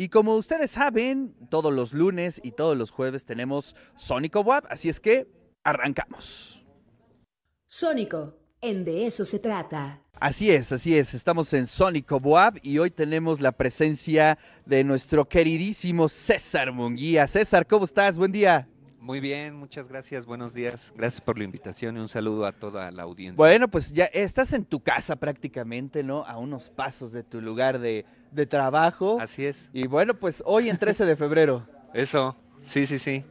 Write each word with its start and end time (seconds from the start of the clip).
Y 0.00 0.08
como 0.08 0.34
ustedes 0.36 0.70
saben, 0.70 1.34
todos 1.50 1.74
los 1.74 1.92
lunes 1.92 2.40
y 2.42 2.52
todos 2.52 2.74
los 2.74 2.90
jueves 2.90 3.26
tenemos 3.26 3.76
Sónico 3.96 4.40
Web, 4.40 4.64
así 4.70 4.88
es 4.88 4.98
que 4.98 5.26
arrancamos. 5.62 6.64
Sónico, 7.66 8.34
en 8.62 8.86
de 8.86 9.04
eso 9.04 9.26
se 9.26 9.40
trata. 9.40 10.00
Así 10.14 10.50
es, 10.50 10.72
así 10.72 10.96
es. 10.96 11.12
Estamos 11.12 11.52
en 11.52 11.66
Sónico 11.66 12.18
Boab 12.18 12.58
y 12.62 12.78
hoy 12.78 12.90
tenemos 12.90 13.42
la 13.42 13.52
presencia 13.52 14.38
de 14.64 14.84
nuestro 14.84 15.28
queridísimo 15.28 16.08
César 16.08 16.72
Munguía. 16.72 17.28
César, 17.28 17.66
¿cómo 17.66 17.84
estás? 17.84 18.16
Buen 18.16 18.32
día. 18.32 18.69
Muy 19.00 19.18
bien, 19.20 19.54
muchas 19.54 19.88
gracias, 19.88 20.26
buenos 20.26 20.52
días. 20.52 20.92
Gracias 20.94 21.22
por 21.22 21.38
la 21.38 21.44
invitación 21.44 21.96
y 21.96 22.00
un 22.00 22.08
saludo 22.08 22.44
a 22.44 22.52
toda 22.52 22.90
la 22.90 23.04
audiencia. 23.04 23.36
Bueno, 23.36 23.66
pues 23.68 23.92
ya 23.94 24.04
estás 24.06 24.52
en 24.52 24.66
tu 24.66 24.80
casa 24.80 25.16
prácticamente, 25.16 26.02
¿no? 26.02 26.24
A 26.26 26.36
unos 26.36 26.68
pasos 26.68 27.10
de 27.10 27.22
tu 27.22 27.40
lugar 27.40 27.78
de, 27.78 28.04
de 28.30 28.46
trabajo. 28.46 29.18
Así 29.18 29.46
es. 29.46 29.70
Y 29.72 29.86
bueno, 29.86 30.12
pues 30.14 30.42
hoy 30.44 30.68
en 30.68 30.76
13 30.76 31.06
de 31.06 31.16
febrero. 31.16 31.66
Eso, 31.94 32.36
sí, 32.60 32.84
sí, 32.86 32.98
sí. 32.98 33.24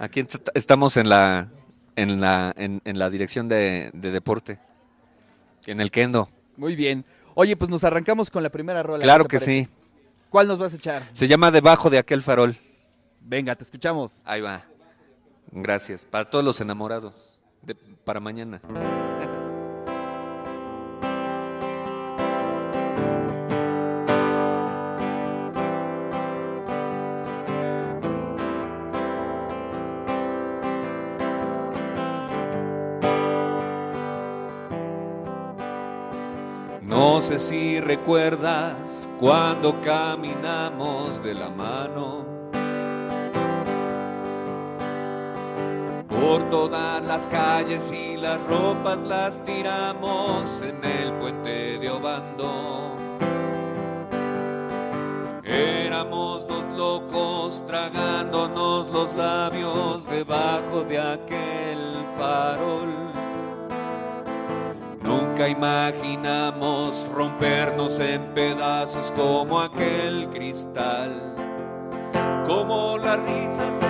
Aquí 0.00 0.20
est- 0.20 0.48
estamos 0.54 0.96
en 0.96 1.08
la, 1.08 1.48
en 1.94 2.20
la, 2.20 2.52
en, 2.56 2.82
en 2.84 2.98
la 2.98 3.08
dirección 3.08 3.48
de, 3.48 3.90
de 3.94 4.10
deporte, 4.10 4.58
en 5.66 5.80
el 5.80 5.92
Kendo. 5.92 6.28
Muy 6.56 6.74
bien. 6.74 7.04
Oye, 7.34 7.56
pues 7.56 7.70
nos 7.70 7.84
arrancamos 7.84 8.28
con 8.28 8.42
la 8.42 8.50
primera 8.50 8.82
rola. 8.82 9.02
Claro 9.04 9.24
¿qué 9.24 9.38
que 9.38 9.44
parece? 9.44 9.64
sí. 9.66 9.68
¿Cuál 10.30 10.48
nos 10.48 10.58
vas 10.58 10.72
a 10.72 10.76
echar? 10.76 11.04
Se 11.12 11.28
llama 11.28 11.52
Debajo 11.52 11.90
de 11.90 11.98
aquel 11.98 12.22
farol. 12.22 12.56
Venga, 13.20 13.54
te 13.54 13.62
escuchamos. 13.62 14.20
Ahí 14.24 14.40
va. 14.40 14.64
Gracias. 15.52 16.06
Para 16.06 16.28
todos 16.28 16.44
los 16.44 16.60
enamorados. 16.60 17.38
para 18.04 18.18
mañana. 18.18 18.60
No 36.82 37.20
sé 37.20 37.38
si 37.38 37.80
recuerdas 37.80 39.08
cuando 39.20 39.80
caminamos 39.82 41.22
de 41.22 41.34
la 41.34 41.48
mano 41.48 42.31
por 46.32 46.48
todas 46.48 47.04
las 47.04 47.28
calles 47.28 47.92
y 47.92 48.16
las 48.16 48.42
ropas 48.44 48.98
las 49.00 49.44
tiramos 49.44 50.62
en 50.62 50.82
el 50.82 51.12
puente 51.18 51.78
de 51.78 51.90
Obando. 51.90 52.96
Éramos 55.44 56.46
dos 56.48 56.64
locos 56.74 57.62
tragándonos 57.66 58.88
los 58.88 59.12
labios 59.14 60.08
debajo 60.08 60.84
de 60.84 60.98
aquel 60.98 62.02
farol. 62.16 63.12
Nunca 65.02 65.50
imaginamos 65.50 67.10
rompernos 67.14 68.00
en 68.00 68.32
pedazos 68.32 69.12
como 69.14 69.60
aquel 69.60 70.30
cristal, 70.30 71.34
como 72.46 72.96
las 72.96 73.20
risas 73.20 73.81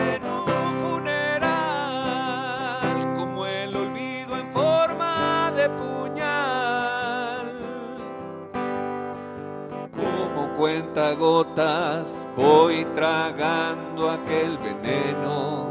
cuenta 10.63 11.15
gotas 11.15 12.25
voy 12.37 12.85
tragando 12.95 14.09
aquel 14.09 14.57
veneno 14.59 15.67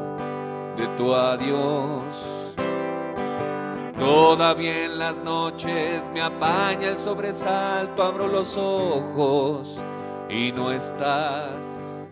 de 0.75 0.85
tu 0.97 1.15
adiós. 1.15 2.27
Todavía 3.97 4.83
en 4.83 4.99
las 4.99 5.23
noches 5.23 6.01
me 6.13 6.21
apaña 6.21 6.89
el 6.89 6.97
sobresalto, 6.97 8.03
abro 8.03 8.27
los 8.27 8.57
ojos 8.57 9.81
y 10.29 10.51
no 10.51 10.73
estás. 10.73 12.05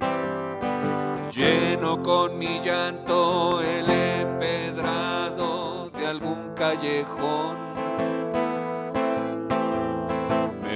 Lleno 1.36 2.02
con 2.02 2.40
mi 2.40 2.62
llanto 2.62 3.62
el 3.62 3.90
empedrado 3.90 5.90
de 5.90 6.08
algún 6.08 6.54
callejón. 6.56 7.69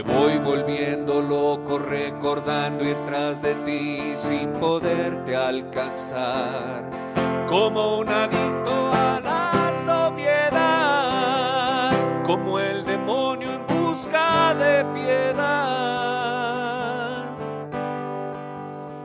Voy 0.06 0.38
volviendo 0.40 1.22
loco 1.22 1.80
recordando 1.80 2.84
ir 2.84 2.98
tras 3.06 3.42
de 3.42 3.56
ti 3.66 4.14
sin 4.16 4.50
poderte 4.54 5.36
alcanzar. 5.36 6.84
Como 7.48 7.98
un 8.00 8.10
adicto 8.10 8.92
a 8.94 9.20
la 9.22 9.74
sobriedad, 9.86 11.92
como 12.24 12.60
el 12.60 12.84
demonio 12.86 13.54
en 13.54 13.66
busca 13.68 14.56
de 14.56 14.86
piedad. 14.94 15.44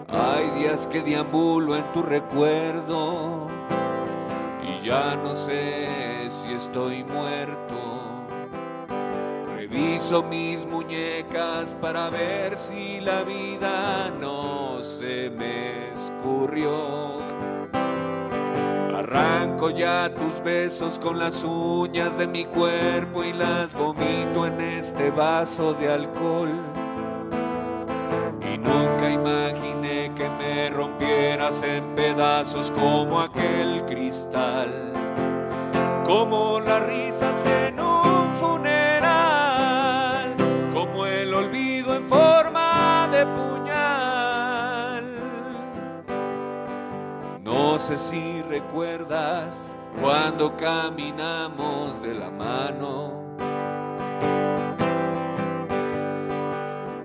Hay 0.08 0.50
días 0.58 0.86
que 0.86 1.02
deambulo 1.02 1.76
en 1.76 1.92
tu 1.92 2.02
recuerdo 2.02 3.48
y 4.62 4.78
ya 4.84 5.16
no 5.16 5.34
sé 5.34 6.28
si 6.28 6.52
estoy 6.52 7.04
muerto. 7.04 8.07
Reviso 9.78 10.24
mis 10.24 10.66
muñecas 10.66 11.72
para 11.80 12.10
ver 12.10 12.56
si 12.56 13.00
la 13.00 13.22
vida 13.22 14.10
no 14.20 14.82
se 14.82 15.30
me 15.30 15.92
escurrió. 15.94 17.18
Arranco 18.96 19.70
ya 19.70 20.12
tus 20.12 20.42
besos 20.42 20.98
con 20.98 21.20
las 21.20 21.44
uñas 21.44 22.18
de 22.18 22.26
mi 22.26 22.44
cuerpo 22.44 23.22
y 23.22 23.32
las 23.32 23.72
vomito 23.72 24.46
en 24.46 24.60
este 24.60 25.12
vaso 25.12 25.74
de 25.74 25.92
alcohol. 25.92 26.50
Y 28.52 28.58
nunca 28.58 29.08
imaginé 29.08 30.12
que 30.16 30.28
me 30.28 30.70
rompieras 30.70 31.62
en 31.62 31.94
pedazos 31.94 32.72
como 32.72 33.20
aquel 33.20 33.84
cristal, 33.86 34.92
como 36.04 36.58
las 36.58 36.84
risas 36.84 37.46
en 37.46 37.78
un 37.78 37.87
No 47.78 47.84
sé 47.84 47.96
si 47.96 48.42
recuerdas 48.42 49.76
cuando 50.02 50.56
caminamos 50.56 52.02
de 52.02 52.12
la 52.12 52.28
mano 52.28 53.12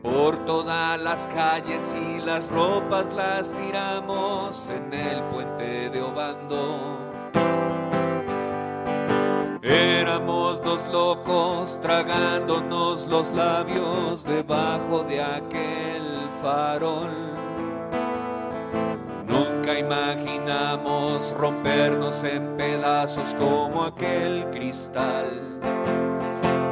por 0.02 0.44
todas 0.46 1.00
las 1.00 1.28
calles 1.28 1.96
y 1.96 2.20
las 2.22 2.50
ropas 2.50 3.14
las 3.14 3.52
tiramos 3.52 4.68
en 4.70 4.92
el 4.96 5.22
puente 5.26 5.92
de 5.92 6.02
Obando. 6.02 6.98
Éramos 9.62 10.60
dos 10.64 10.88
locos 10.92 11.80
tragándonos 11.82 13.06
los 13.06 13.32
labios 13.34 14.24
debajo 14.24 15.04
de 15.04 15.22
aquel 15.22 16.28
farol. 16.42 17.34
Imaginamos 19.80 21.32
rompernos 21.32 22.24
en 22.24 22.56
pedazos 22.58 23.34
como 23.36 23.86
aquel 23.86 24.46
cristal, 24.52 25.60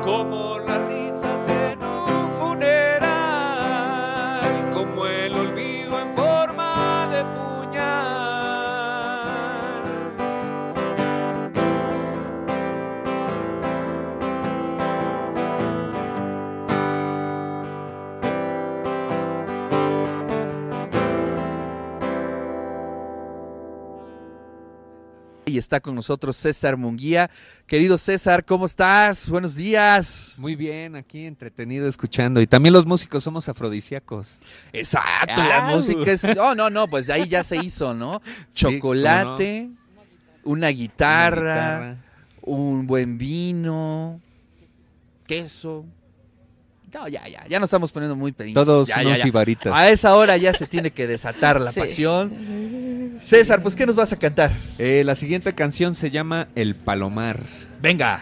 como 0.03 0.59
las 0.59 1.00
Y 25.51 25.57
está 25.57 25.81
con 25.81 25.93
nosotros 25.95 26.37
César 26.37 26.77
Munguía. 26.77 27.29
Querido 27.67 27.97
César, 27.97 28.45
¿cómo 28.45 28.65
estás? 28.65 29.27
Buenos 29.29 29.53
días. 29.53 30.35
Muy 30.37 30.55
bien, 30.55 30.95
aquí 30.95 31.25
entretenido 31.25 31.89
escuchando. 31.89 32.39
Y 32.39 32.47
también 32.47 32.71
los 32.71 32.85
músicos 32.85 33.21
somos 33.23 33.49
afrodisíacos. 33.49 34.39
Exacto, 34.71 35.43
la 35.43 35.67
Au. 35.67 35.75
música 35.75 36.09
es... 36.09 36.23
No, 36.23 36.55
no, 36.55 36.69
no, 36.69 36.87
pues 36.87 37.09
ahí 37.09 37.27
ya 37.27 37.43
se 37.43 37.57
hizo, 37.57 37.93
¿no? 37.93 38.21
Sí, 38.53 38.79
¿cómo 38.79 38.95
Chocolate, 38.95 39.69
una 40.43 40.69
guitarra, 40.69 41.41
Una 41.41 41.89
guitarra. 41.89 41.97
un 42.43 42.87
buen 42.87 43.17
vino, 43.17 44.21
queso, 45.27 45.85
No, 46.93 47.07
ya, 47.07 47.25
ya, 47.27 47.45
ya 47.47 47.59
nos 47.59 47.67
estamos 47.67 47.91
poniendo 47.91 48.15
muy 48.15 48.31
pedidos. 48.33 48.65
Todos 48.65 48.87
ya, 48.87 48.99
unos 49.01 49.17
ya, 49.17 49.23
ya. 49.23 49.27
ibaritas. 49.27 49.73
A 49.73 49.89
esa 49.89 50.15
hora 50.15 50.35
ya 50.37 50.53
se 50.53 50.65
tiene 50.67 50.91
que 50.91 51.07
desatar 51.07 51.61
la 51.61 51.71
Sí. 51.73 51.79
pasión. 51.79 53.17
César, 53.21 53.61
pues 53.61 53.75
¿qué 53.75 53.85
nos 53.85 53.95
vas 53.95 54.11
a 54.11 54.17
cantar? 54.19 54.51
Eh, 54.77 55.03
la 55.05 55.15
siguiente 55.15 55.53
canción 55.53 55.95
se 55.95 56.09
llama 56.11 56.47
El 56.55 56.75
Palomar. 56.75 57.39
Venga. 57.81 58.21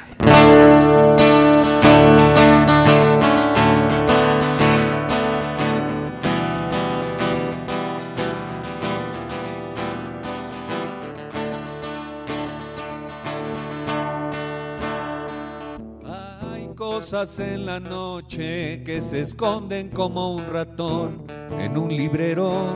Cosas 17.09 17.39
en 17.39 17.65
la 17.65 17.79
noche 17.79 18.83
que 18.83 19.01
se 19.01 19.21
esconden 19.21 19.89
como 19.89 20.35
un 20.35 20.45
ratón 20.45 21.23
en 21.57 21.75
un 21.75 21.89
librero. 21.89 22.75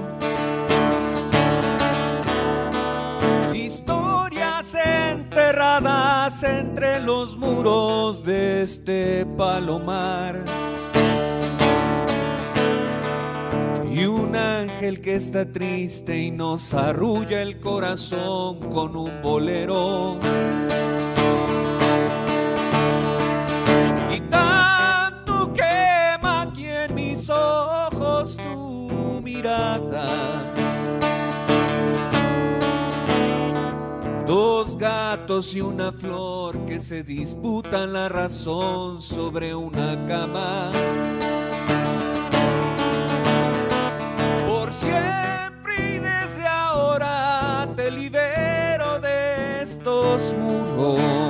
Historias 3.54 4.74
enterradas 4.74 6.44
entre 6.44 7.00
los 7.02 7.38
muros 7.38 8.26
de 8.26 8.64
este 8.64 9.28
palomar. 9.38 10.44
Y 13.92 14.06
un 14.06 14.36
ángel 14.36 15.00
que 15.00 15.16
está 15.16 15.52
triste 15.52 16.18
y 16.18 16.32
nos 16.32 16.74
arrulla 16.74 17.44
el 17.44 17.60
corazón 17.60 18.62
con 18.72 18.96
un 18.96 19.22
bolero. 19.22 20.18
Y 35.42 35.62
una 35.62 35.92
flor 35.92 36.64
que 36.68 36.80
se 36.80 37.02
disputan 37.02 37.92
la 37.92 38.08
razón 38.08 39.02
sobre 39.02 39.56
una 39.56 40.06
cama. 40.06 40.72
Por 44.48 44.72
siempre 44.72 45.96
y 45.96 45.98
desde 45.98 46.46
ahora 46.46 47.68
te 47.76 47.90
libero 47.90 49.00
de 49.00 49.64
estos 49.64 50.36
muros. 50.40 51.23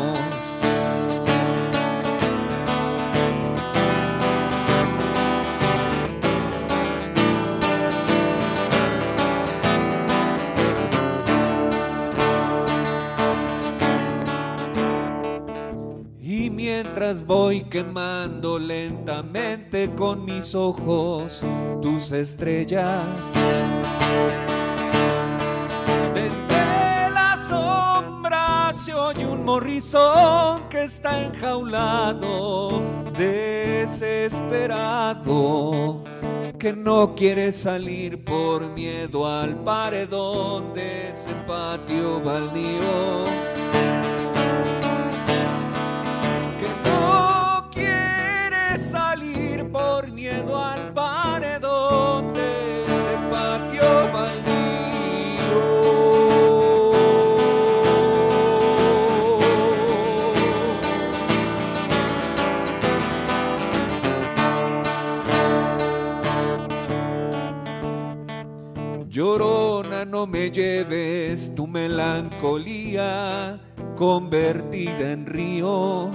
Quemando 17.74 18.58
lentamente 18.60 19.90
con 19.96 20.25
mis 20.25 20.54
ojos 20.54 21.42
tus 21.81 22.12
estrellas, 22.12 23.04
de 26.14 26.28
entre 26.28 27.10
las 27.10 27.48
sombras 27.48 28.78
se 28.78 28.94
oye 28.94 29.25
un 29.25 29.44
morrizón 29.44 30.70
que 30.70 30.84
está 30.84 31.24
enjaulado, 31.24 32.80
desesperado, 33.18 36.04
que 36.60 36.74
no 36.74 37.16
quiere 37.16 37.52
salir 37.52 38.24
por 38.24 38.68
miedo 38.68 39.28
al 39.28 39.56
paredón 39.64 40.76
de 40.76 41.10
ese 41.10 41.34
patio 41.48 42.22
baldío. 42.22 43.73
Me 70.28 70.52
lleves 70.52 71.54
tu 71.56 71.68
melancolía 71.68 73.60
convertida 73.96 75.12
en 75.12 75.25
río. 75.25 76.12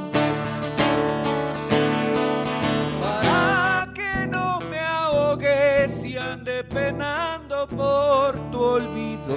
Para 3.01 3.89
que 3.93 4.27
no 4.27 4.61
me 4.71 4.79
ahogues 4.79 6.05
y 6.05 6.17
ande 6.17 6.65
penando 6.65 7.67
por 7.69 8.39
tu 8.51 8.61
olvido. 8.61 9.37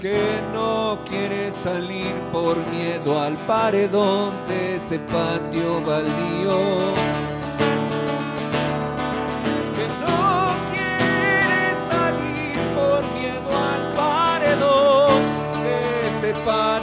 Que 0.00 0.40
no 0.52 0.98
quiere 1.08 1.52
salir 1.52 2.14
por 2.32 2.56
miedo 2.68 3.20
al 3.20 3.36
paredón 3.46 4.32
de 4.48 4.76
ese 4.76 4.98
patio 4.98 5.80
baldío 5.84 7.21
de 16.44 16.81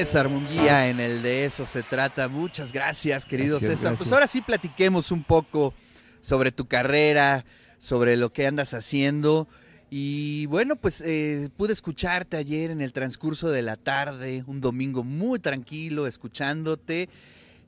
César 0.00 0.30
Munguía 0.30 0.88
en 0.88 0.98
el 0.98 1.22
de 1.22 1.44
eso 1.44 1.66
se 1.66 1.82
trata. 1.82 2.26
Muchas 2.26 2.72
gracias, 2.72 3.26
querido 3.26 3.58
Gracias, 3.58 3.80
César. 3.80 3.98
Pues 3.98 4.10
ahora 4.10 4.26
sí 4.26 4.40
platiquemos 4.40 5.12
un 5.12 5.22
poco 5.22 5.74
sobre 6.22 6.52
tu 6.52 6.66
carrera, 6.66 7.44
sobre 7.76 8.16
lo 8.16 8.32
que 8.32 8.46
andas 8.46 8.72
haciendo. 8.72 9.46
Y 9.90 10.46
bueno, 10.46 10.76
pues 10.76 11.02
eh, 11.04 11.50
pude 11.54 11.74
escucharte 11.74 12.38
ayer 12.38 12.70
en 12.70 12.80
el 12.80 12.94
transcurso 12.94 13.50
de 13.50 13.60
la 13.60 13.76
tarde, 13.76 14.42
un 14.46 14.62
domingo 14.62 15.04
muy 15.04 15.38
tranquilo, 15.38 16.06
escuchándote. 16.06 17.10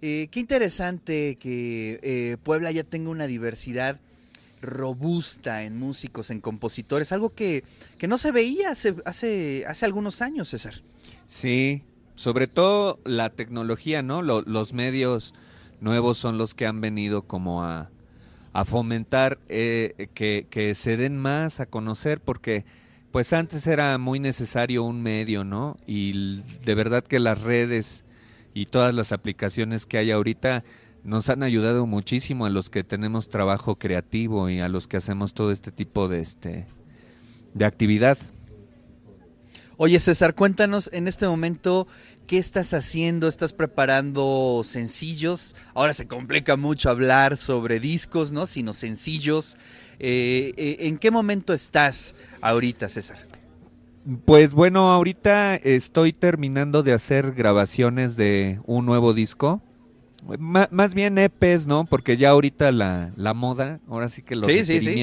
Eh, 0.01 0.29
qué 0.31 0.41
interesante 0.41 1.37
que 1.39 2.01
eh, 2.03 2.39
Puebla 2.43 2.71
ya 2.71 2.83
tenga 2.83 3.11
una 3.11 3.27
diversidad 3.27 4.01
robusta 4.63 5.65
en 5.65 5.79
músicos, 5.79 6.31
en 6.31 6.41
compositores, 6.41 7.13
algo 7.13 7.35
que, 7.35 7.63
que 7.99 8.09
no 8.09 8.17
se 8.17 8.33
veía 8.33 8.71
hace, 8.71 8.95
hace, 9.05 9.67
hace 9.67 9.85
algunos 9.85 10.23
años, 10.23 10.49
César. 10.49 10.81
Sí, 11.27 11.83
sobre 12.15 12.47
todo 12.47 12.99
la 13.05 13.31
tecnología, 13.31 14.03
¿no? 14.03 14.23
Lo- 14.23 14.43
los 14.43 14.73
medios 14.73 15.35
nuevos 15.81 16.19
son 16.19 16.39
los 16.39 16.55
que 16.55 16.67
han 16.67 16.81
venido 16.81 17.23
como 17.23 17.65
a, 17.65 17.91
a 18.53 18.65
fomentar 18.65 19.39
eh, 19.49 20.09
que, 20.15 20.47
que 20.51 20.75
se 20.75 20.97
den 20.97 21.19
más 21.19 21.61
a 21.61 21.67
conocer 21.67 22.21
porque 22.21 22.65
pues 23.11 23.33
antes 23.33 23.67
era 23.67 23.99
muy 23.99 24.21
necesario 24.21 24.85
un 24.85 25.03
medio, 25.03 25.45
¿no? 25.45 25.77
Y 25.87 26.41
de 26.65 26.75
verdad 26.75 27.05
que 27.05 27.19
las 27.19 27.43
redes 27.43 28.05
y 28.55 28.67
todas 28.67 28.95
las 28.95 29.13
aplicaciones 29.13 29.85
que 29.87 29.99
hay 29.99 30.11
ahorita 30.11 30.65
nos 31.05 31.29
han 31.29 31.43
ayudado 31.43 31.85
muchísimo 31.87 32.47
a 32.47 32.51
los 32.51 32.71
que 32.71 32.85
tenemos 32.85 33.29
trabajo 33.29 33.75
creativo 33.77 34.49
y 34.49 34.61
a 34.61 34.69
los 34.69 34.87
que 34.87 34.97
hacemos 34.99 35.35
todo 35.35 35.51
este 35.51 35.73
tipo 35.73 36.09
de 36.09 36.21
este 36.21 36.67
de 37.55 37.65
actividad. 37.67 38.17
Oye, 39.85 39.99
César, 39.99 40.37
cuéntanos 40.37 40.89
en 40.93 41.09
este 41.09 41.27
momento 41.27 41.89
qué 42.29 42.39
estás 42.39 42.73
haciendo. 42.73 43.27
¿Estás 43.27 43.53
preparando 43.53 44.63
sencillos? 44.65 45.57
Ahora 45.75 45.93
se 45.93 46.07
complica 46.07 46.57
mucho 46.57 46.89
hablar 46.89 47.37
sobre 47.37 47.81
discos, 47.81 48.31
¿no? 48.31 48.47
Sino 48.47 48.75
sencillos. 48.75 49.57
Eh, 49.99 50.53
eh, 50.57 50.77
¿En 50.87 50.99
qué 50.99 51.11
momento 51.11 51.53
estás 51.53 52.15
ahorita, 52.41 52.89
César? 52.89 53.19
Pues 54.25 54.55
bueno, 54.55 54.93
ahorita 54.93 55.57
estoy 55.57 56.13
terminando 56.13 56.85
de 56.85 56.93
hacer 56.93 57.33
grabaciones 57.33 58.15
de 58.17 58.61
un 58.67 58.87
nuevo 58.87 59.15
disco. 59.15 59.63
Más 60.39 60.95
bien 60.95 61.19
EPs, 61.19 61.67
¿no? 61.67 61.87
Porque 61.87 62.17
ya 62.17 62.31
ahorita 62.31 62.71
la, 62.71 63.13
la 63.17 63.35
moda, 63.35 63.81
ahora 63.89 64.09
sí 64.09 64.23
que 64.23 64.37
los 64.37 64.47
Sí, 64.47 64.65
sí, 64.65 64.81
sí. 64.81 64.95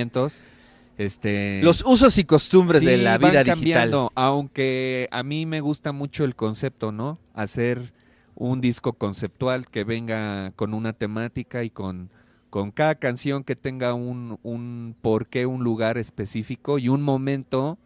Este... 1.00 1.62
Los 1.64 1.84
usos 1.86 2.18
y 2.18 2.26
costumbres 2.26 2.84
de 2.84 2.98
la 2.98 3.18
van 3.18 3.32
vida 3.32 3.44
digital. 3.44 4.10
aunque 4.16 5.08
a 5.12 5.24
mí 5.24 5.46
me 5.46 5.62
gusta 5.62 5.92
mucho 5.92 6.24
el 6.26 6.36
concepto, 6.36 6.92
¿no? 6.92 7.18
Hacer 7.34 7.94
un 8.36 8.62
disco 8.62 8.94
conceptual 8.94 9.68
que 9.68 9.84
venga 9.84 10.52
con 10.56 10.74
una 10.74 10.94
temática 10.94 11.64
y 11.64 11.70
con, 11.70 12.10
con 12.50 12.72
cada 12.72 12.96
canción 12.96 13.44
que 13.44 13.56
tenga 13.56 13.94
un, 13.94 14.40
un 14.44 14.96
porqué, 15.02 15.46
un 15.46 15.64
lugar 15.64 15.98
específico 15.98 16.78
y 16.80 16.90
un 16.90 17.02
momento 17.02 17.78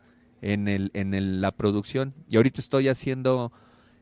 en, 0.42 0.68
el, 0.68 0.92
en 0.94 1.14
el- 1.14 1.40
la 1.42 1.52
producción. 1.52 2.14
Y 2.30 2.38
ahorita 2.38 2.60
estoy 2.62 2.88
haciendo 2.88 3.52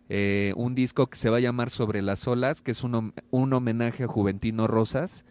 eh, 0.10 0.54
un 0.58 0.74
disco 0.76 1.08
que 1.08 1.18
se 1.18 1.30
va 1.30 1.38
a 1.38 1.42
llamar 1.42 1.70
Sobre 1.70 2.02
las 2.02 2.28
olas, 2.28 2.62
que 2.62 2.72
es 2.72 2.84
un, 2.84 3.14
un 3.30 3.54
homenaje 3.54 4.04
a 4.04 4.08
Juventino 4.08 4.68
Rosas, 4.68 5.24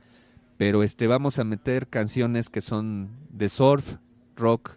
pero 0.61 0.83
este 0.83 1.07
vamos 1.07 1.38
a 1.38 1.45
meter 1.45 1.88
canciones 1.88 2.50
que 2.50 2.61
son 2.61 3.09
de 3.31 3.49
surf, 3.49 3.95
rock, 4.37 4.73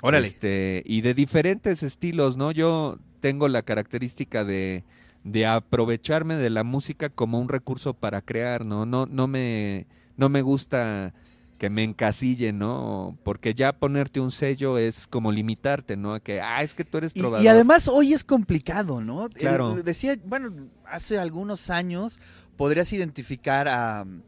Órale. 0.00 0.28
este, 0.28 0.84
y 0.86 1.00
de 1.00 1.14
diferentes 1.14 1.82
estilos, 1.82 2.36
¿no? 2.36 2.52
Yo 2.52 3.00
tengo 3.18 3.48
la 3.48 3.62
característica 3.62 4.44
de, 4.44 4.84
de 5.24 5.44
aprovecharme 5.44 6.36
de 6.36 6.48
la 6.48 6.62
música 6.62 7.08
como 7.08 7.40
un 7.40 7.48
recurso 7.48 7.92
para 7.92 8.22
crear, 8.22 8.64
¿no? 8.64 8.86
No, 8.86 9.06
no 9.06 9.26
me, 9.26 9.88
no 10.16 10.28
me 10.28 10.42
gusta 10.42 11.12
que 11.58 11.70
me 11.70 11.82
encasillen, 11.82 12.60
¿no? 12.60 13.18
Porque 13.24 13.52
ya 13.52 13.72
ponerte 13.72 14.20
un 14.20 14.30
sello 14.30 14.78
es 14.78 15.08
como 15.08 15.32
limitarte, 15.32 15.96
¿no? 15.96 16.14
A 16.14 16.20
que, 16.20 16.40
ah, 16.40 16.62
es 16.62 16.72
que 16.72 16.84
tú 16.84 16.98
eres 16.98 17.16
Y, 17.16 17.18
trovador. 17.18 17.44
y 17.44 17.48
además 17.48 17.88
hoy 17.88 18.12
es 18.12 18.22
complicado, 18.22 19.00
¿no? 19.00 19.28
Claro. 19.30 19.74
Decía, 19.74 20.16
bueno, 20.24 20.52
hace 20.84 21.18
algunos 21.18 21.68
años 21.68 22.20
podrías 22.56 22.92
identificar 22.92 23.66
a 23.66 24.04
um, 24.06 24.20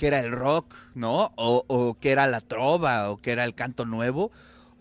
que 0.00 0.06
era 0.06 0.20
el 0.20 0.32
rock, 0.32 0.74
¿no? 0.94 1.30
O, 1.36 1.62
o 1.68 1.94
era 2.00 2.26
la 2.26 2.40
trova, 2.40 3.10
o 3.10 3.18
que 3.18 3.32
era 3.32 3.44
el 3.44 3.54
canto 3.54 3.84
nuevo. 3.84 4.32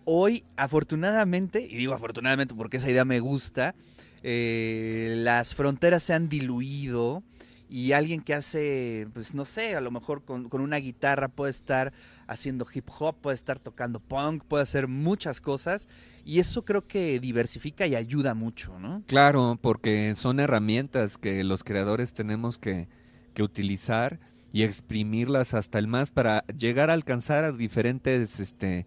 Hoy, 0.06 0.46
afortunadamente, 0.56 1.60
y 1.60 1.76
digo 1.76 1.94
afortunadamente 1.94 2.56
porque 2.56 2.78
esa 2.78 2.90
idea 2.90 3.04
me 3.04 3.20
gusta, 3.20 3.76
eh, 4.24 5.16
las 5.18 5.56
fronteras 5.56 6.04
se 6.04 6.14
han 6.14 6.30
diluido 6.30 7.22
y 7.70 7.92
alguien 7.92 8.22
que 8.22 8.34
hace, 8.34 9.10
pues 9.14 9.34
no 9.34 9.44
sé, 9.44 9.76
a 9.76 9.82
lo 9.82 9.92
mejor 9.92 10.24
con, 10.24 10.48
con 10.48 10.62
una 10.62 10.78
guitarra 10.78 11.28
puede 11.28 11.52
estar 11.52 11.92
haciendo 12.28 12.66
hip 12.74 12.88
hop, 12.98 13.18
puede 13.20 13.36
estar 13.36 13.60
tocando 13.60 14.00
punk, 14.00 14.46
puede 14.46 14.64
hacer 14.64 14.88
muchas 14.88 15.42
cosas 15.42 15.90
y 16.24 16.40
eso 16.40 16.64
creo 16.64 16.88
que 16.88 17.20
diversifica 17.20 17.86
y 17.86 17.96
ayuda 17.96 18.36
mucho, 18.36 18.80
¿no? 18.80 19.04
Claro, 19.06 19.60
porque 19.62 20.16
son 20.16 20.40
herramientas 20.40 21.18
que 21.18 21.44
los 21.44 21.66
creadores 21.66 22.14
tenemos 22.14 22.58
que, 22.58 22.88
que 23.34 23.44
utilizar 23.44 24.18
y 24.52 24.64
exprimirlas 24.64 25.54
hasta 25.54 25.78
el 25.80 25.88
más 25.88 26.12
para 26.12 26.44
llegar 26.58 26.90
a 26.90 26.94
alcanzar 26.94 27.44
a 27.44 27.52
diferentes 27.52 28.40
este, 28.40 28.86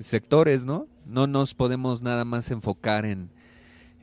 sectores, 0.00 0.64
¿no? 0.66 0.86
No 1.06 1.26
nos 1.26 1.54
podemos 1.54 2.02
nada 2.02 2.24
más 2.24 2.50
enfocar 2.50 3.04
en, 3.06 3.30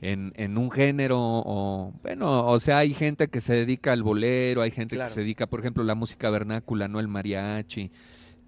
en, 0.00 0.32
en 0.36 0.58
un 0.58 0.70
género 0.70 1.18
o, 1.20 1.92
bueno, 2.02 2.46
o 2.46 2.58
sea, 2.60 2.78
hay 2.78 2.94
gente 2.94 3.28
que 3.28 3.40
se 3.40 3.54
dedica 3.54 3.92
al 3.92 4.02
bolero, 4.02 4.62
hay 4.62 4.70
gente 4.70 4.96
Claro. 4.96 5.08
que 5.08 5.14
se 5.14 5.20
dedica, 5.20 5.46
por 5.46 5.60
ejemplo, 5.60 5.82
a 5.82 5.86
la 5.86 5.94
música 5.94 6.30
vernácula, 6.30 6.88
¿no? 6.88 6.98
El 7.00 7.08
mariachi. 7.08 7.90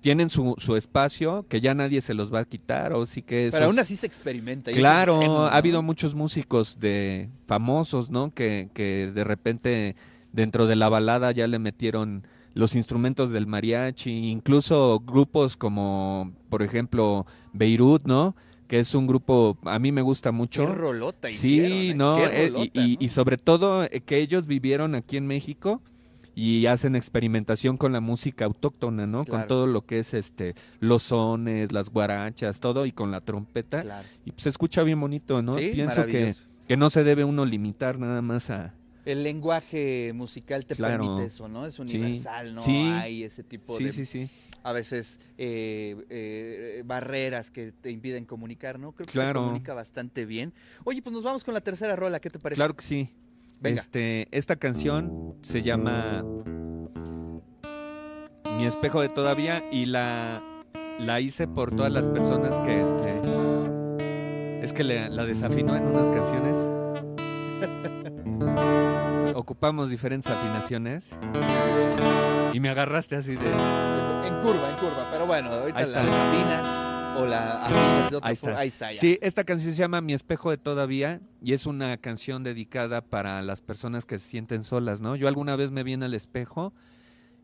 Tienen 0.00 0.28
su, 0.28 0.54
su 0.58 0.76
espacio 0.76 1.44
que 1.48 1.60
ya 1.60 1.74
nadie 1.74 2.00
se 2.00 2.14
los 2.14 2.32
va 2.32 2.40
a 2.40 2.44
quitar, 2.44 2.92
o 2.92 3.04
sí 3.04 3.20
que 3.22 3.48
Pero 3.50 3.56
esos- 3.56 3.62
aún 3.62 3.78
así 3.80 3.96
se 3.96 4.06
experimenta. 4.06 4.70
eso 4.70 4.78
es 4.78 4.80
Claro, 4.80 5.46
ha 5.46 5.56
habido 5.56 5.82
muchos 5.82 6.14
músicos 6.14 6.78
de 6.78 7.28
famosos, 7.46 8.08
¿no? 8.08 8.32
Que, 8.32 8.68
que 8.74 9.10
de 9.12 9.24
repente 9.24 9.96
dentro 10.32 10.66
de 10.66 10.76
la 10.76 10.88
balada 10.88 11.32
ya 11.32 11.48
le 11.48 11.58
metieron 11.58 12.22
los 12.58 12.74
instrumentos 12.74 13.30
del 13.30 13.46
mariachi, 13.46 14.10
incluso 14.30 15.00
grupos 15.06 15.56
como, 15.56 16.32
por 16.48 16.62
ejemplo, 16.62 17.24
Beirut, 17.52 18.04
¿no? 18.04 18.34
Que 18.66 18.80
es 18.80 18.94
un 18.96 19.06
grupo, 19.06 19.56
a 19.62 19.78
mí 19.78 19.92
me 19.92 20.02
gusta 20.02 20.30
Qué 20.30 20.36
mucho. 20.36 20.66
rolota 20.66 21.28
Sí, 21.28 21.34
hicieron, 21.34 21.78
¿eh? 21.78 21.94
no, 21.94 22.16
Qué 22.16 22.24
eh, 22.24 22.46
y- 22.46 22.50
rolota, 22.50 22.80
y, 22.84 22.92
¿no? 22.94 22.96
y 23.00 23.08
sobre 23.10 23.36
todo 23.38 23.84
eh, 23.84 24.02
que 24.04 24.18
ellos 24.18 24.46
vivieron 24.48 24.94
aquí 24.96 25.16
en 25.16 25.26
México 25.28 25.80
y 26.34 26.66
hacen 26.66 26.96
experimentación 26.96 27.76
con 27.76 27.92
la 27.92 28.00
música 28.00 28.44
autóctona, 28.44 29.06
¿no? 29.06 29.22
Claro. 29.24 29.40
Con 29.42 29.48
todo 29.48 29.66
lo 29.68 29.86
que 29.86 30.00
es 30.00 30.12
este 30.12 30.54
los 30.80 31.04
sones, 31.04 31.70
las 31.70 31.90
guarachas, 31.90 32.58
todo 32.60 32.86
y 32.86 32.92
con 32.92 33.10
la 33.12 33.20
trompeta 33.20 33.82
Claro. 33.82 34.06
y 34.24 34.32
pues 34.32 34.42
se 34.42 34.48
escucha 34.48 34.82
bien 34.82 35.00
bonito, 35.00 35.42
¿no? 35.42 35.54
Sí, 35.54 35.70
Pienso 35.74 36.04
que, 36.06 36.34
que 36.66 36.76
no 36.76 36.90
se 36.90 37.04
debe 37.04 37.22
uno 37.24 37.44
limitar 37.46 37.98
nada 38.00 38.20
más 38.20 38.50
a 38.50 38.74
El 39.04 39.22
lenguaje 39.22 40.12
musical 40.14 40.66
te 40.66 40.74
Claro. 40.74 41.02
permite 41.04 41.26
eso, 41.26 41.48
¿no? 41.48 41.64
Es 41.66 41.74
Sí. 41.74 41.82
universal, 41.82 42.54
¿no? 42.54 42.60
Sí. 42.62 42.76
Hay 42.94 43.24
ese 43.24 43.42
tipo 43.42 43.76
sí, 43.78 43.84
de 43.84 43.92
sí, 43.92 44.04
sí. 44.04 44.28
a 44.62 44.72
veces 44.72 45.18
eh, 45.38 45.96
eh, 46.10 46.82
barreras 46.84 47.50
que 47.50 47.72
te 47.72 47.90
impiden 47.90 48.24
comunicar, 48.26 48.78
¿no? 48.78 48.92
Creo 48.92 49.06
que 49.06 49.12
Claro. 49.12 49.40
se 49.40 49.44
comunica 49.46 49.72
bastante 49.74 50.26
bien. 50.26 50.52
Oye, 50.84 51.00
pues 51.00 51.12
nos 51.14 51.22
vamos 51.24 51.44
con 51.44 51.54
la 51.54 51.60
tercera 51.60 51.96
rola, 51.96 52.20
¿qué 52.20 52.28
te 52.30 52.38
parece? 52.38 52.58
Claro 52.58 52.74
que 52.76 52.84
sí. 52.84 53.08
Venga. 53.60 53.80
Este, 53.80 54.28
esta 54.30 54.56
canción 54.56 55.34
se 55.42 55.62
llama 55.62 56.22
Mi 58.58 58.66
espejo 58.66 59.00
de 59.00 59.08
todavía 59.08 59.64
y 59.72 59.86
la 59.86 60.42
la 61.00 61.20
hice 61.20 61.46
por 61.46 61.74
todas 61.76 61.92
las 61.92 62.08
personas 62.08 62.58
que 62.60 62.82
este 62.82 63.20
es 64.64 64.72
que 64.72 64.82
le- 64.82 65.08
la 65.08 65.24
desafinó 65.24 65.76
en 65.76 65.84
unas 65.86 66.08
canciones. 66.10 66.56
Ocupamos 69.48 69.88
diferentes 69.88 70.30
afinaciones 70.30 71.08
y 72.52 72.60
me 72.60 72.68
agarraste 72.68 73.16
así 73.16 73.34
de 73.34 73.46
En 73.46 74.34
curva, 74.42 74.68
en 74.70 74.76
curva, 74.76 75.08
pero 75.10 75.26
bueno, 75.26 75.48
ahorita 75.50 75.78
Ahí 75.78 75.84
la 75.90 76.02
está. 76.02 76.04
desafinas 76.04 77.16
o 77.18 77.24
la 77.24 77.64
afinas 77.64 78.10
de 78.10 78.16
otra 78.16 78.28
Ahí 78.28 78.34
está. 78.34 78.46
forma. 78.46 78.60
Ahí 78.60 78.68
está, 78.68 78.92
ya. 78.92 79.00
Sí, 79.00 79.18
esta 79.22 79.44
canción 79.44 79.72
se 79.72 79.78
llama 79.78 80.02
Mi 80.02 80.12
espejo 80.12 80.50
de 80.50 80.58
todavía 80.58 81.22
y 81.42 81.54
es 81.54 81.64
una 81.64 81.96
canción 81.96 82.44
dedicada 82.44 83.00
para 83.00 83.40
las 83.40 83.62
personas 83.62 84.04
que 84.04 84.18
se 84.18 84.28
sienten 84.28 84.62
solas, 84.64 85.00
¿no? 85.00 85.16
Yo 85.16 85.28
alguna 85.28 85.56
vez 85.56 85.70
me 85.70 85.82
vi 85.82 85.94
en 85.94 86.02
el 86.02 86.12
espejo 86.12 86.74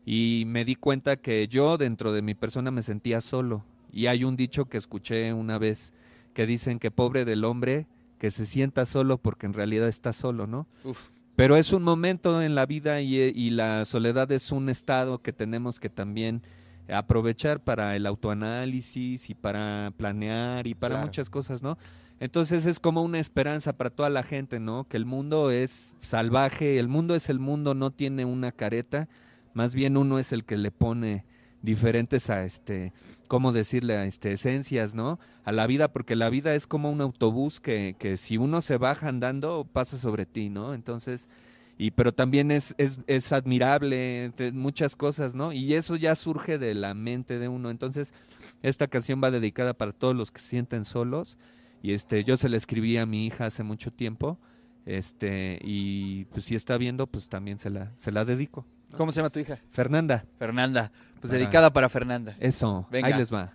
y 0.05 0.43
me 0.45 0.63
di 0.63 0.75
cuenta 0.75 1.15
que 1.15 1.47
yo 1.47 1.79
dentro 1.79 2.13
de 2.13 2.21
mi 2.21 2.35
persona 2.35 2.69
me 2.69 2.83
sentía 2.83 3.19
solo. 3.19 3.65
Y 3.91 4.05
hay 4.05 4.25
un 4.25 4.35
dicho 4.35 4.65
que 4.65 4.77
escuché 4.77 5.33
una 5.33 5.57
vez 5.57 5.91
que 6.35 6.45
dicen 6.45 6.77
que 6.77 6.91
pobre 6.91 7.25
del 7.25 7.43
hombre 7.43 7.87
que 8.19 8.29
se 8.29 8.45
sienta 8.45 8.85
solo 8.85 9.17
porque 9.17 9.47
en 9.47 9.53
realidad 9.53 9.87
está 9.87 10.13
solo, 10.13 10.45
¿no? 10.45 10.67
Uf, 10.83 11.09
Pero 11.35 11.57
es 11.57 11.73
un 11.73 11.83
momento 11.83 12.41
en 12.41 12.55
la 12.55 12.65
vida 12.65 13.01
y, 13.01 13.15
y 13.17 13.49
la 13.49 13.83
soledad 13.85 14.31
es 14.31 14.51
un 14.51 14.69
estado 14.69 15.19
que 15.21 15.33
tenemos 15.33 15.79
que 15.79 15.89
también 15.89 16.41
aprovechar 16.89 17.59
para 17.59 17.95
el 17.95 18.05
autoanálisis 18.05 19.29
y 19.29 19.33
para 19.35 19.91
planear 19.97 20.67
y 20.67 20.75
para 20.75 20.95
Claro. 20.95 21.07
muchas 21.07 21.29
cosas, 21.29 21.61
¿no? 21.63 21.77
Entonces 22.19 22.65
es 22.65 22.79
como 22.79 23.01
una 23.03 23.19
esperanza 23.19 23.73
para 23.73 23.89
toda 23.89 24.09
la 24.09 24.23
gente, 24.23 24.59
¿no? 24.61 24.85
Que 24.87 24.95
el 24.95 25.05
mundo 25.05 25.51
es 25.51 25.97
salvaje, 25.99 26.79
el 26.79 26.87
mundo 26.87 27.15
es 27.15 27.29
el 27.29 27.39
mundo, 27.39 27.73
no 27.73 27.91
tiene 27.91 28.23
una 28.23 28.53
careta, 28.53 29.09
más 29.53 29.75
bien 29.75 29.97
uno 29.97 30.19
es 30.19 30.31
el 30.31 30.45
que 30.45 30.55
le 30.55 30.71
pone 30.71 31.25
diferentes 31.61 32.29
a 32.29 32.43
este, 32.43 32.93
¿cómo 33.27 33.51
decirle? 33.51 33.97
A 33.97 34.05
este, 34.05 34.31
esencias, 34.31 34.95
¿no? 34.95 35.19
A 35.43 35.51
la 35.51 35.67
vida, 35.67 35.91
porque 35.91 36.15
la 36.15 36.29
vida 36.29 36.55
es 36.55 36.67
como 36.67 36.91
un 36.91 37.01
autobús 37.01 37.59
que, 37.59 37.95
que 37.99 38.17
si 38.17 38.37
uno 38.37 38.61
se 38.61 38.77
baja 38.77 39.09
andando, 39.09 39.67
pasa 39.71 39.97
sobre 39.97 40.25
ti, 40.25 40.49
¿no? 40.49 40.73
Entonces, 40.73 41.29
y 41.77 41.91
pero 41.91 42.13
también 42.13 42.51
es, 42.51 42.73
es, 42.77 43.01
es 43.07 43.33
admirable, 43.33 44.31
muchas 44.53 44.95
cosas, 44.95 45.35
¿no? 45.35 45.51
Y 45.51 45.73
eso 45.73 45.95
ya 45.97 46.15
surge 46.15 46.57
de 46.57 46.73
la 46.73 46.93
mente 46.93 47.37
de 47.37 47.49
uno. 47.49 47.69
Entonces, 47.69 48.13
esta 48.61 48.87
canción 48.87 49.21
va 49.21 49.31
dedicada 49.31 49.73
para 49.73 49.91
todos 49.91 50.15
los 50.15 50.31
que 50.31 50.39
se 50.39 50.49
sienten 50.49 50.85
solos. 50.85 51.37
Y 51.81 51.91
este, 51.91 52.23
yo 52.23 52.37
se 52.37 52.49
la 52.49 52.57
escribí 52.57 52.97
a 52.97 53.05
mi 53.05 53.25
hija 53.25 53.47
hace 53.47 53.63
mucho 53.63 53.91
tiempo. 53.91 54.39
Este, 54.85 55.59
y 55.63 56.25
pues 56.25 56.45
si 56.45 56.55
está 56.55 56.77
viendo, 56.77 57.07
pues 57.07 57.27
también 57.27 57.57
se 57.57 57.69
la, 57.69 57.91
se 57.97 58.11
la 58.11 58.23
dedico. 58.23 58.65
¿Cómo 58.97 59.11
se 59.11 59.17
llama 59.19 59.29
tu 59.29 59.39
hija? 59.39 59.59
Fernanda, 59.71 60.25
Fernanda. 60.37 60.91
Pues 61.19 61.31
Para- 61.31 61.33
dedicada 61.39 61.73
para 61.73 61.89
Fernanda. 61.89 62.35
eso, 62.39 62.87
Venga. 62.91 63.07
ahí 63.07 63.13
les 63.13 63.33
va. 63.33 63.53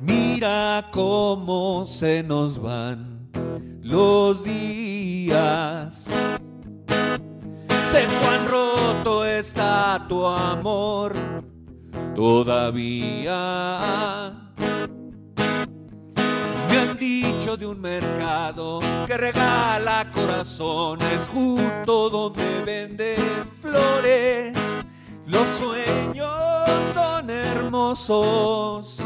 Mira 0.00 0.88
cómo 0.90 1.84
se 1.86 2.22
nos 2.22 2.60
van 2.60 3.28
los 3.82 4.42
días. 4.44 6.10
Se 7.90 7.98
han 8.04 8.48
roto 8.48 9.24
está 9.24 10.04
tu 10.08 10.26
amor 10.26 11.14
todavía. 12.14 13.32
De 17.42 17.66
un 17.66 17.80
mercado 17.80 18.78
que 19.06 19.16
regala 19.16 20.08
corazones 20.14 21.28
justo 21.28 22.08
donde 22.08 22.62
venden 22.64 23.18
flores. 23.60 24.56
Los 25.26 25.46
sueños 25.48 26.30
son 26.94 27.28
hermosos, 27.28 28.96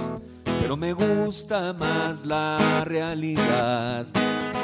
pero 0.61 0.77
me 0.77 0.93
gusta 0.93 1.73
más 1.73 2.27
la 2.27 2.85
realidad 2.85 4.07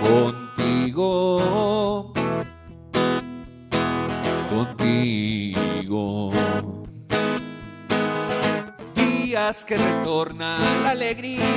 contigo. 0.03 1.43
Contigo 4.51 6.31
días 9.33 9.65
que 9.65 9.79
retorna 9.79 10.59
la 10.83 10.91
alegría, 10.91 11.49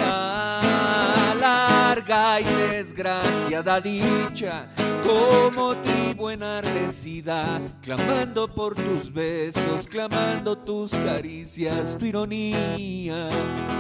larga 1.46 2.42
y 2.42 2.44
desgraciada 2.44 3.80
dicha, 3.80 4.68
como 5.06 5.76
tribu 5.78 6.30
enardecida, 6.32 7.62
clamando 7.84 8.48
por 8.48 8.74
tus 8.74 9.14
besos, 9.14 9.88
clamando 9.88 10.58
tus 10.58 10.92
caricias, 10.92 11.96
tu 12.00 12.06
ironía, 12.06 13.30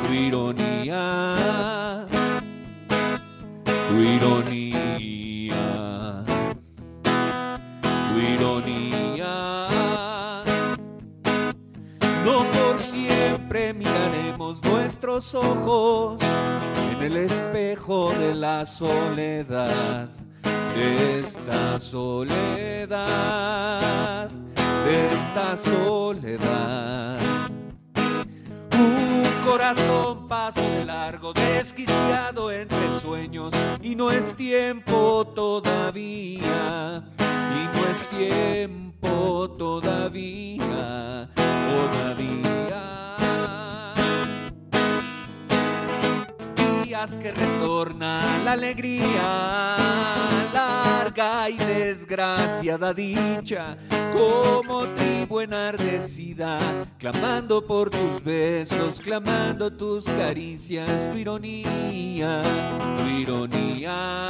tu 0.05 0.13
ironía, 0.13 2.05
tu 3.89 3.95
ironía, 3.99 4.97
tu 8.11 8.19
ironía. 8.19 8.94
Siempre 13.55 13.73
miraremos 13.73 14.61
nuestros 14.63 15.33
ojos 15.33 16.21
en 16.91 17.03
el 17.05 17.15
espejo 17.17 18.11
de 18.11 18.35
la 18.35 18.65
soledad, 18.65 20.09
de 20.75 21.19
esta 21.19 21.79
soledad, 21.79 22.99
de 24.85 25.07
esta 25.07 25.55
soledad. 25.55 27.17
Un 28.77 29.23
corazón 29.45 30.27
pasa 30.27 30.61
de 30.61 30.83
largo, 30.83 31.31
desquiciado 31.31 32.51
entre 32.51 32.99
sueños, 32.99 33.53
y 33.81 33.95
no 33.95 34.11
es 34.11 34.35
tiempo 34.35 35.25
todavía, 35.33 37.03
y 37.19 37.67
no 37.77 37.87
es 37.89 38.05
tiempo 38.17 39.49
todavía, 39.57 41.29
todavía. 41.37 43.04
Que 46.95 47.31
retorna 47.31 48.39
la 48.45 48.53
alegría, 48.53 49.75
larga 50.53 51.49
y 51.49 51.57
desgraciada 51.57 52.93
dicha, 52.93 53.77
como 54.13 54.87
tribu 54.95 55.41
enardecida, 55.41 56.57
clamando 56.97 57.65
por 57.65 57.89
tus 57.89 58.23
besos, 58.23 59.01
clamando 59.01 59.71
tus 59.71 60.05
caricias, 60.05 61.11
tu 61.11 61.17
ironía, 61.17 62.41
tu 62.97 63.07
ironía, 63.09 64.29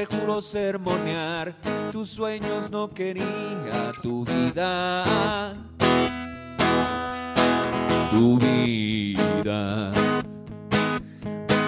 Te 0.00 0.06
juro 0.06 0.40
sermonear, 0.40 1.54
tus 1.92 2.08
sueños 2.08 2.70
no 2.70 2.88
quería 2.88 3.92
tu 4.00 4.24
vida. 4.24 5.54
Tu 8.10 8.38
vida. 8.38 9.92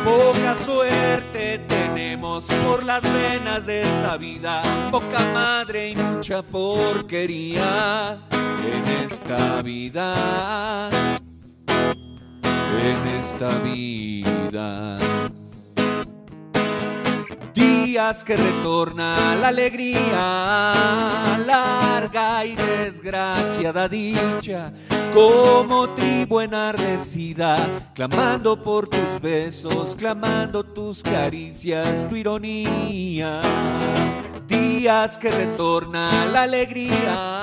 Poca 0.03 0.57
suerte 0.65 1.59
tenemos 1.69 2.47
por 2.65 2.83
las 2.85 3.03
venas 3.03 3.67
de 3.67 3.83
esta 3.83 4.17
vida, 4.17 4.63
poca 4.91 5.31
madre 5.35 5.91
y 5.91 5.97
mucha 5.97 6.41
porquería 6.41 8.19
en 8.65 9.05
esta 9.05 9.61
vida 9.61 10.89
en 12.83 13.09
esta 13.09 13.59
vida. 13.59 14.99
Días 17.93 18.25
que 18.25 18.39
retorna 18.39 19.37
la 19.39 19.49
alegría, 19.49 21.39
larga 21.47 22.43
y 22.43 22.57
desgraciada 22.57 23.87
dicha, 23.87 24.73
como 25.13 25.91
tribu 25.91 26.41
enardecida, 26.41 27.69
clamando 27.95 28.63
por 28.63 28.89
tus 28.89 29.21
besos, 29.21 29.95
clamando 29.95 30.65
tus 30.65 31.03
caricias, 31.03 32.09
tu 32.09 32.17
ironía. 32.17 33.43
Días 34.49 35.19
que 35.19 35.31
retorna 35.31 36.25
la 36.33 36.45
alegría, 36.45 37.42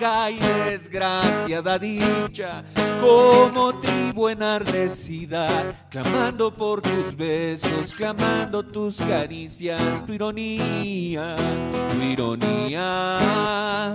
y 0.00 0.38
desgraciada 0.38 1.78
dicha, 1.78 2.64
como 3.00 3.78
tribu 3.78 4.28
enardecida, 4.30 5.74
clamando 5.90 6.50
por 6.50 6.80
tus 6.80 7.14
besos, 7.14 7.94
clamando 7.94 8.62
tus 8.62 8.96
caricias, 8.96 10.04
tu 10.06 10.14
ironía, 10.14 11.36
tu 11.36 12.02
ironía, 12.02 13.92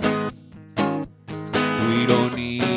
tu 1.50 1.92
ironía, 1.92 2.67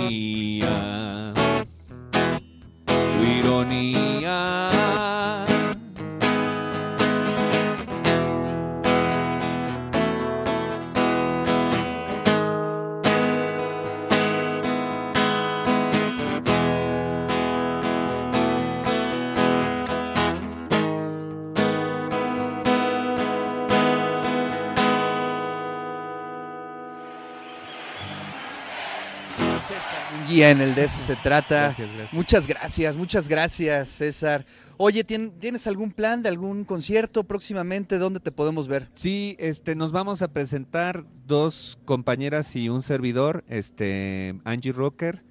En 30.50 30.62
el 30.62 30.74
de 30.76 30.86
eso 30.86 31.00
se 31.00 31.16
trata. 31.18 31.62
Gracias, 31.66 31.88
gracias. 31.94 32.14
Muchas 32.14 32.48
gracias, 32.48 32.98
muchas 32.98 33.30
gracias, 33.30 33.88
César. 33.90 34.46
Oye, 34.78 35.06
¿tien- 35.06 35.32
¿tienes 35.40 35.68
algún 35.68 35.92
plan 35.92 36.24
de 36.24 36.30
algún 36.30 36.64
concierto 36.66 37.24
próximamente? 37.24 37.98
¿Dónde 38.00 38.20
te 38.20 38.32
podemos 38.32 38.68
ver? 38.68 38.90
Sí, 38.94 39.36
este, 39.40 39.76
nos 39.76 39.92
vamos 39.92 40.22
a 40.24 40.30
presentar 40.34 41.06
dos 41.28 41.78
compañeras 41.86 42.56
y 42.56 42.70
un 42.70 42.82
servidor, 42.82 43.44
este, 43.48 44.40
Angie 44.44 44.72
Rocker, 44.72 45.24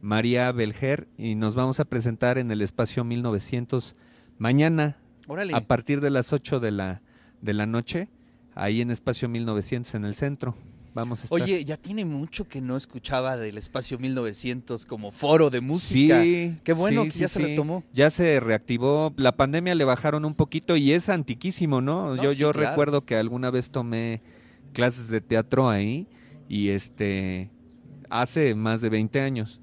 María 0.00 0.52
Belger, 0.52 1.08
y 1.18 1.34
nos 1.34 1.54
vamos 1.56 1.80
a 1.80 1.84
presentar 1.84 2.38
en 2.38 2.50
el 2.52 2.62
espacio 2.62 3.02
1900 3.04 3.96
mañana 4.38 4.98
Órale. 5.26 5.54
a 5.54 5.60
partir 5.62 6.00
de 6.00 6.10
las 6.10 6.32
8 6.32 6.60
de 6.60 6.70
la, 6.70 7.02
de 7.40 7.54
la 7.54 7.66
noche, 7.66 8.08
ahí 8.54 8.80
en 8.80 8.90
espacio 8.90 9.28
1900 9.28 9.94
en 9.96 10.04
el 10.04 10.14
centro. 10.14 10.54
Vamos 10.94 11.20
a 11.20 11.24
estar. 11.24 11.40
Oye, 11.40 11.64
ya 11.64 11.76
tiene 11.76 12.04
mucho 12.04 12.46
que 12.46 12.60
no 12.60 12.76
escuchaba 12.76 13.36
del 13.36 13.56
espacio 13.58 13.98
1900 13.98 14.84
como 14.86 15.10
foro 15.10 15.48
de 15.50 15.60
música. 15.60 16.22
Sí, 16.22 16.56
Qué 16.64 16.72
bueno 16.74 17.04
sí, 17.04 17.10
que 17.10 17.18
ya 17.20 17.28
sí, 17.28 17.34
se 17.34 17.48
retomó. 17.48 17.82
Ya 17.92 18.10
se 18.10 18.40
reactivó. 18.40 19.12
La 19.16 19.32
pandemia 19.32 19.74
le 19.74 19.84
bajaron 19.84 20.24
un 20.24 20.34
poquito 20.34 20.76
y 20.76 20.92
es 20.92 21.08
antiquísimo, 21.08 21.80
¿no? 21.80 22.14
No, 22.16 22.22
yo 22.22 22.32
sí, 22.32 22.36
yo 22.38 22.52
claro. 22.52 22.70
recuerdo 22.70 23.04
que 23.04 23.16
alguna 23.16 23.50
vez 23.50 23.70
tomé 23.70 24.20
clases 24.72 25.08
de 25.08 25.20
teatro 25.20 25.68
ahí 25.68 26.06
y 26.48 26.68
este 26.68 27.50
hace 28.10 28.54
más 28.54 28.82
de 28.82 28.90
20 28.90 29.20
años 29.20 29.62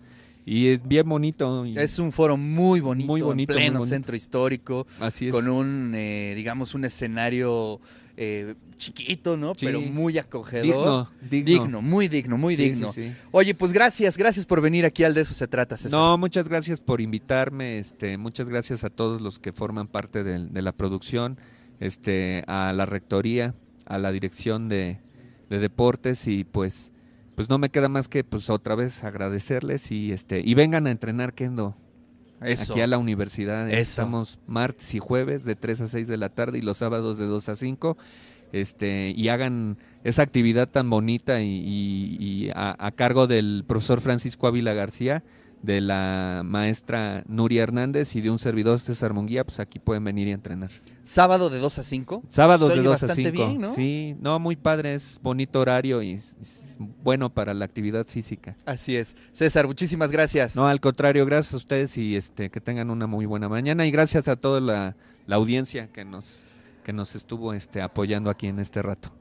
y 0.52 0.70
es 0.70 0.88
bien 0.88 1.08
bonito. 1.08 1.64
Es 1.64 2.00
un 2.00 2.12
foro 2.12 2.36
muy 2.36 2.80
bonito, 2.80 3.06
Muy 3.12 3.22
bonito, 3.22 3.54
en 3.54 3.58
muy 3.58 3.62
pleno 3.62 3.80
bonito. 3.80 3.96
centro 3.96 4.16
histórico, 4.16 4.88
así 5.00 5.28
es. 5.28 5.32
con 5.32 5.48
un, 5.48 5.92
eh, 5.94 6.34
digamos, 6.36 6.74
un 6.74 6.86
escenario 6.86 7.80
eh, 8.22 8.56
chiquito, 8.78 9.38
¿no? 9.38 9.54
Sí. 9.56 9.66
Pero 9.66 9.80
muy 9.80 10.18
acogedor. 10.18 10.64
digno, 10.66 11.10
digno, 11.30 11.64
Digno, 11.64 11.82
muy 11.82 12.08
digno, 12.10 12.38
muy 12.38 12.58
Sí, 12.58 12.64
digno. 12.64 12.92
sí. 12.92 13.14
Oye, 13.32 13.56
pues 13.56 13.72
gracias, 13.72 14.18
gracias 14.18 14.46
por 14.46 14.60
venir 14.60 14.86
aquí 14.86 15.06
al 15.06 15.14
De 15.14 15.22
Eso 15.22 15.34
Se 15.34 15.48
Trata, 15.48 15.78
César. 15.78 15.98
No, 15.98 16.18
muchas 16.18 16.50
gracias 16.50 16.82
por 16.82 17.00
invitarme, 17.00 17.80
este, 17.80 18.18
muchas 18.18 18.50
gracias 18.50 18.84
a 18.84 18.90
todos 18.90 19.22
los 19.22 19.40
que 19.40 19.54
forman 19.54 19.88
parte 19.88 20.26
de, 20.26 20.62
la 20.62 20.74
producción, 20.74 21.38
este, 21.80 22.44
a 22.48 22.74
la 22.74 22.86
rectoría, 22.86 23.56
a 23.86 23.98
la 23.98 24.12
dirección 24.12 24.68
de, 24.68 25.00
de 25.50 25.60
deportes 25.60 26.28
y 26.28 26.44
pues, 26.44 26.92
pues 27.36 27.48
no 27.48 27.58
me 27.58 27.70
queda 27.70 27.88
más 27.88 28.10
que 28.10 28.26
pues 28.26 28.50
otra 28.50 28.76
vez 28.76 29.02
agradecerles 29.06 29.94
y 29.94 30.12
este, 30.12 30.42
y 30.44 30.56
vengan 30.56 30.88
a 30.88 30.92
entrenar 30.92 31.34
kendo. 31.34 31.78
Eso. 32.42 32.74
aquí 32.74 32.82
a 32.82 32.88
la 32.88 32.98
universidad. 32.98 33.70
Eso. 33.70 33.80
Estamos 33.80 34.40
martes 34.48 34.94
y 34.96 35.00
jueves 35.00 35.46
de 35.46 35.56
3 35.56 35.82
a 35.82 35.88
6 35.88 36.08
de 36.08 36.18
la 36.18 36.30
tarde 36.30 36.58
y 36.58 36.62
los 36.62 36.78
sábados 36.78 37.18
de 37.18 37.26
2 37.26 37.50
a 37.50 37.56
5. 37.56 37.98
Este, 38.52 39.14
y 39.16 39.28
hagan 39.30 39.78
esa 40.04 40.24
actividad 40.24 40.68
tan 40.70 40.90
bonita 40.90 41.42
y, 41.42 41.46
y- 41.48 42.18
y 42.20 42.50
a, 42.56 42.76
a 42.80 42.92
cargo 42.92 43.28
del 43.28 43.64
profesor 43.68 44.02
Francisco 44.02 44.48
Ávila 44.48 44.74
García, 44.74 45.24
de 45.62 45.82
la 45.82 46.42
maestra 46.46 47.24
Nuria 47.28 47.64
Hernández 47.64 48.16
y 48.16 48.22
de 48.22 48.30
un 48.30 48.40
servidor 48.40 48.80
César 48.80 49.14
Munguía, 49.14 49.44
pues 49.44 49.60
aquí 49.60 49.80
pueden 49.80 50.04
venir 50.04 50.28
y 50.28 50.32
entrenar. 50.32 50.72
Sábado 51.04 51.50
de 51.50 51.60
2 51.60 51.80
a 51.80 51.84
5. 51.84 52.24
Sábados 52.30 52.68
Se 52.70 52.74
de 52.76 52.80
oye 52.80 52.88
2 52.90 53.04
a 53.04 53.08
bastante 53.08 53.32
5. 53.32 53.48
bien, 53.48 53.62
¿no? 53.62 53.74
Sí, 53.74 54.16
no, 54.22 54.40
muy 54.40 54.56
padre, 54.56 54.94
es 54.94 55.20
bonito 55.22 55.60
horario 55.60 56.02
y 56.02 56.14
es 56.14 56.78
bueno 57.04 57.30
para 57.30 57.54
la 57.54 57.66
actividad 57.66 58.06
física. 58.08 58.56
Así 58.66 58.96
es. 58.96 59.18
César, 59.34 59.68
muchísimas 59.68 60.12
gracias. 60.12 60.56
No, 60.56 60.68
al 60.68 60.80
contrario, 60.80 61.26
gracias 61.26 61.54
a 61.54 61.58
ustedes 61.58 61.98
y 61.98 62.16
este 62.16 62.50
que 62.50 62.62
tengan 62.62 62.90
una 62.90 63.08
muy 63.08 63.26
buena 63.26 63.50
mañana 63.50 63.86
y 63.86 63.92
gracias 63.92 64.28
a 64.28 64.36
toda 64.36 64.62
la, 64.62 64.96
la 65.28 65.36
audiencia 65.36 65.88
que 65.92 66.06
nos 66.06 66.46
que 66.84 66.94
nos 66.94 67.14
estuvo 67.14 67.54
este 67.54 67.82
apoyando 67.82 68.30
aquí 68.30 68.48
en 68.48 68.60
este 68.60 68.82
rato. 68.82 69.12